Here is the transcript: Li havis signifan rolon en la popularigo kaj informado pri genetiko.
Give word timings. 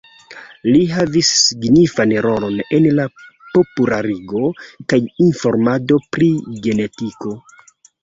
Li 0.69 0.79
havis 0.93 1.29
signifan 1.41 2.15
rolon 2.27 2.57
en 2.79 2.89
la 3.01 3.07
popularigo 3.19 4.45
kaj 4.65 5.03
informado 5.29 6.03
pri 6.13 6.35
genetiko. 6.69 7.41